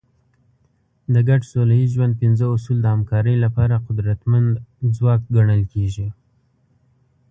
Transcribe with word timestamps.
د 1.13 1.15
ګډ 1.29 1.41
سوله 1.51 1.73
ییز 1.79 1.89
ژوند 1.95 2.19
پنځه 2.21 2.45
اصول 2.55 2.77
د 2.81 2.85
همکارۍ 2.95 3.35
لپاره 3.45 3.83
قدرتمند 3.87 4.49
ځواک 4.95 5.21
ګڼل 5.35 5.61
کېږي. 5.73 6.07